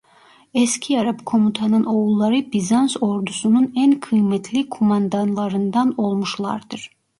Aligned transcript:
Eski 0.53 0.97
Arap 0.99 1.25
komutanın 1.25 1.83
oğulları 1.83 2.51
Bizans 2.53 2.97
ordusunun 3.01 3.73
en 3.75 3.99
kıymetli 3.99 4.69
kumandanlarından 4.69 5.93
olmuşlardır. 5.97 6.89